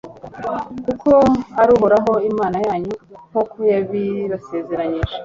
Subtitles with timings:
[0.85, 1.11] kuko
[1.61, 2.93] ari uhoraho, imana yanyu,
[3.29, 5.13] nk'uko yabibasezeranyije